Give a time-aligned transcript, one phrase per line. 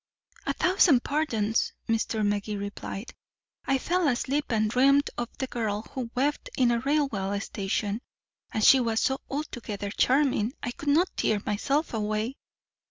[0.47, 2.25] "A thousand pardons," Mr.
[2.25, 3.13] Magee replied.
[3.65, 8.01] "I fell asleep and dreamed of a girl who wept in a railway station
[8.51, 12.37] and she was so altogether charming I could not tear myself away."